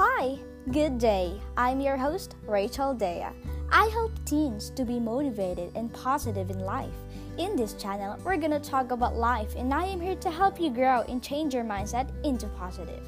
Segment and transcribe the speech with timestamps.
[0.00, 0.38] Hi,
[0.70, 1.40] good day.
[1.56, 3.26] I'm your host, Rachel Dea.
[3.72, 6.94] I help teens to be motivated and positive in life.
[7.36, 10.70] In this channel, we're gonna talk about life, and I am here to help you
[10.70, 13.02] grow and change your mindset into positive.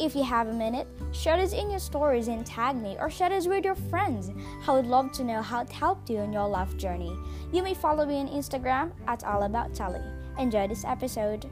[0.00, 3.28] If you have a minute, share this in your stories and tag me or share
[3.28, 4.32] this with your friends.
[4.66, 7.16] I would love to know how it helped you in your life journey.
[7.52, 10.02] You may follow me on Instagram at allabouttelly.
[10.40, 11.48] Enjoy this episode.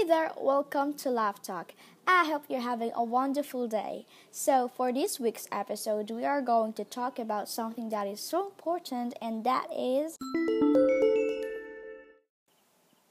[0.00, 1.74] Hey there, welcome to Laugh Talk.
[2.06, 4.06] I hope you're having a wonderful day.
[4.30, 8.46] So, for this week's episode, we are going to talk about something that is so
[8.46, 10.16] important, and that is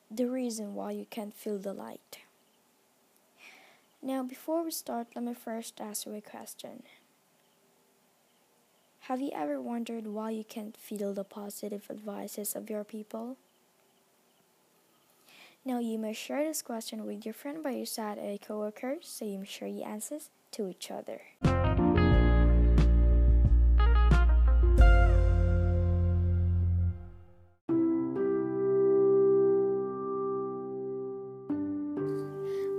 [0.10, 2.22] the reason why you can't feel the light.
[4.02, 6.82] Now, before we start, let me first ask you a question.
[9.02, 13.38] Have you ever wondered why you can't feel the positive advices of your people?
[15.66, 18.96] Now, you may share this question with your friend by your side or a coworker,
[19.02, 21.20] so you may share your answers to each other.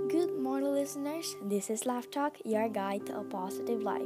[0.09, 1.35] Good morning, listeners.
[1.43, 4.01] This is Laugh Talk, your guide to a positive life.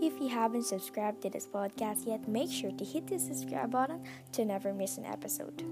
[0.00, 4.02] If you haven't subscribed to this podcast yet, make sure to hit the subscribe button
[4.32, 5.62] to never miss an episode.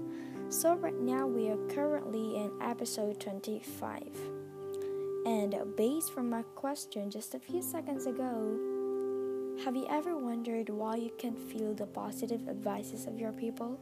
[0.49, 4.03] So, right now, we are currently in episode 25.
[5.25, 8.59] And based from my question just a few seconds ago,
[9.63, 13.79] have you ever wondered why you can't feel the positive advices of your people?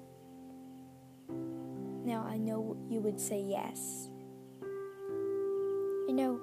[2.06, 4.09] Now, I know you would say yes.
[6.08, 6.40] You know,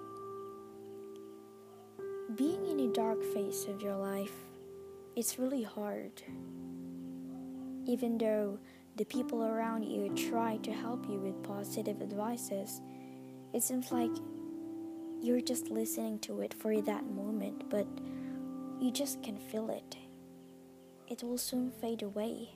[2.34, 4.34] being in a dark phase of your life,
[5.16, 6.22] it's really hard.
[7.86, 8.58] Even though
[8.98, 12.80] the people around you try to help you with positive advices,
[13.54, 14.10] it seems like
[15.22, 17.86] you're just listening to it for that moment, but
[18.80, 19.96] you just can feel it.
[21.06, 22.50] It will soon fade away.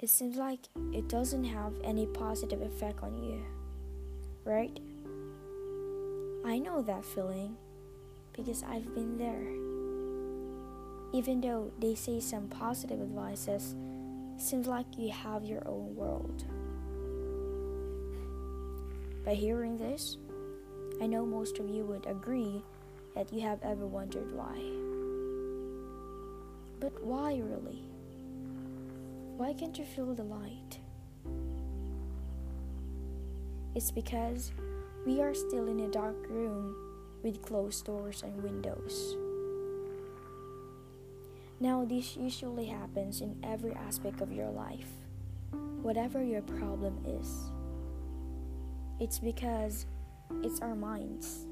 [0.00, 3.40] It seems like it doesn't have any positive effect on you,
[4.44, 4.76] right?
[6.44, 7.56] I know that feeling
[8.32, 9.46] because I've been there.
[11.16, 13.76] Even though they say some positive advices,
[14.42, 16.44] seems like you have your own world.
[19.24, 20.16] By hearing this,
[21.00, 22.64] I know most of you would agree
[23.14, 24.58] that you have ever wondered why.
[26.80, 27.84] But why really?
[29.36, 30.78] Why can't you feel the light?
[33.74, 34.52] It's because
[35.06, 36.74] we are still in a dark room
[37.22, 39.16] with closed doors and windows.
[41.62, 44.88] Now, this usually happens in every aspect of your life,
[45.80, 47.52] whatever your problem is.
[48.98, 49.86] It's because
[50.42, 51.46] it's our minds,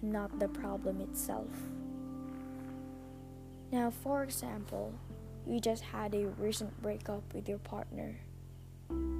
[0.00, 1.50] not the problem itself.
[3.70, 4.94] Now, for example,
[5.46, 8.16] you just had a recent breakup with your partner,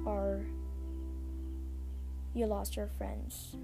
[0.05, 0.43] or
[2.33, 3.55] you lost your friends.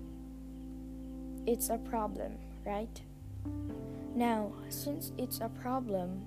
[1.47, 3.01] It's a problem, right?
[4.15, 6.23] Now, since it's a problem,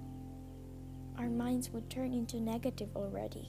[1.19, 3.49] our minds would turn into negative already.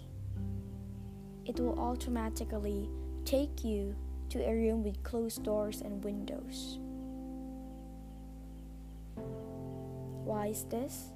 [1.45, 2.89] It will automatically
[3.23, 3.95] take you
[4.29, 6.79] to a room with closed doors and windows.
[10.25, 11.11] Why is this?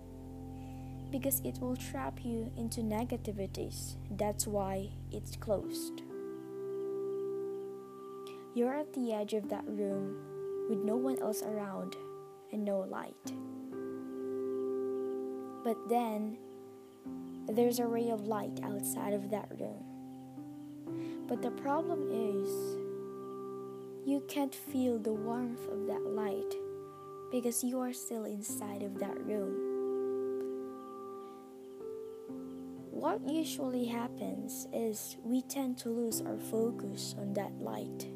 [1.12, 3.96] Because it will trap you into negativities.
[4.12, 6.04] That's why it's closed.
[8.54, 10.16] You're at the edge of that room
[10.70, 11.96] with no one else around
[12.51, 13.16] and no light.
[15.63, 16.38] But then
[17.47, 19.83] there's a ray of light outside of that room.
[21.28, 22.50] But the problem is,
[24.07, 26.53] you can't feel the warmth of that light
[27.31, 29.75] because you are still inside of that room.
[32.91, 38.07] What usually happens is we tend to lose our focus on that light.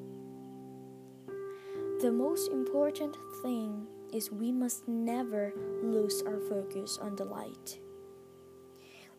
[2.02, 5.54] The most important thing is we must never
[5.84, 7.80] lose our focus on the light.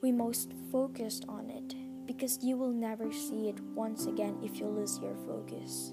[0.00, 1.74] We must focus on it
[2.06, 5.92] because you will never see it once again if you lose your focus.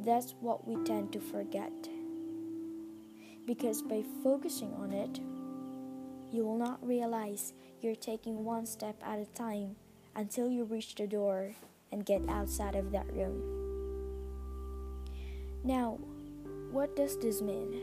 [0.00, 1.72] That's what we tend to forget.
[3.46, 5.20] Because by focusing on it,
[6.30, 9.76] you will not realize you're taking one step at a time
[10.16, 11.54] until you reach the door
[11.92, 13.64] and get outside of that room.
[15.62, 15.98] Now,
[16.74, 17.80] what does this mean?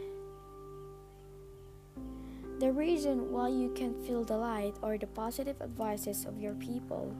[2.59, 7.15] The reason why you can't feel the light or the positive advices of your people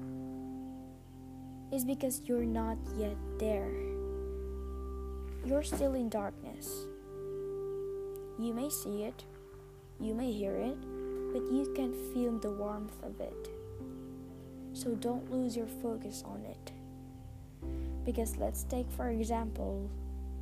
[1.72, 3.72] is because you're not yet there.
[5.46, 6.68] You're still in darkness.
[8.38, 9.24] You may see it,
[9.98, 10.78] you may hear it,
[11.32, 13.48] but you can feel the warmth of it.
[14.74, 16.74] So don't lose your focus on it.
[18.04, 19.90] Because let's take, for example,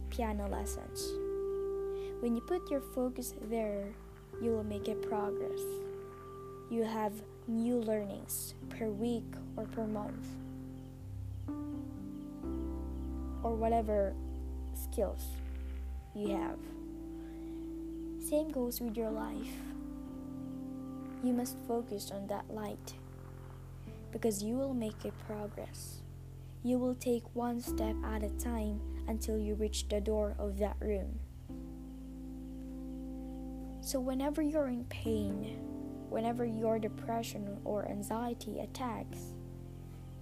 [0.09, 1.13] piano lessons.
[2.21, 3.85] When you put your focus there,
[4.41, 5.61] you will make a progress.
[6.69, 7.13] You have
[7.47, 9.25] new learnings per week
[9.55, 10.27] or per month,
[13.43, 14.13] or whatever
[14.73, 15.25] skills
[16.13, 16.59] you have.
[18.19, 19.53] Same goes with your life.
[21.23, 22.93] You must focus on that light
[24.11, 26.01] because you will make a progress.
[26.61, 30.75] You will take one step at a time until you reach the door of that
[30.81, 31.19] room.
[33.81, 35.57] So, whenever you're in pain,
[36.09, 39.33] whenever your depression or anxiety attacks,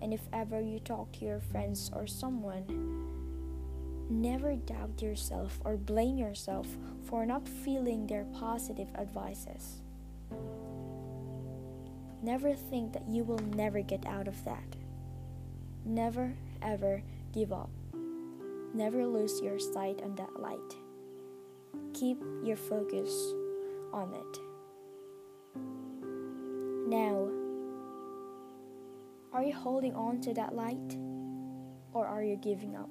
[0.01, 2.65] and if ever you talk to your friends or someone,
[4.09, 6.67] never doubt yourself or blame yourself
[7.01, 9.81] for not feeling their positive advices.
[12.21, 14.75] Never think that you will never get out of that.
[15.87, 17.01] Never ever
[17.31, 17.69] give up.
[18.73, 20.75] Never lose your sight on that light.
[21.93, 23.33] Keep your focus
[23.93, 24.39] on it.
[26.89, 27.29] Now,
[29.31, 30.97] are you holding on to that light
[31.93, 32.89] or are you giving up?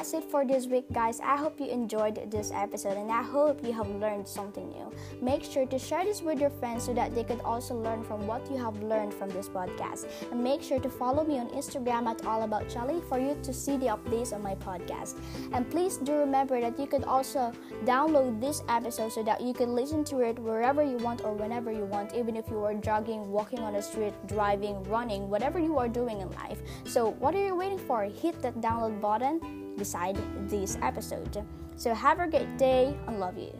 [0.00, 1.20] That's it for this week, guys.
[1.20, 4.90] I hope you enjoyed this episode and I hope you have learned something new.
[5.20, 8.26] Make sure to share this with your friends so that they could also learn from
[8.26, 10.08] what you have learned from this podcast.
[10.32, 13.52] And make sure to follow me on Instagram at All About Charlie for you to
[13.52, 15.20] see the updates on my podcast.
[15.52, 17.52] And please do remember that you could also
[17.84, 21.70] download this episode so that you can listen to it wherever you want or whenever
[21.70, 25.76] you want, even if you are jogging, walking on the street, driving, running, whatever you
[25.76, 26.62] are doing in life.
[26.84, 28.04] So, what are you waiting for?
[28.04, 30.18] Hit that download button beside
[30.48, 31.44] this episode.
[31.76, 33.52] So have a great day and love you.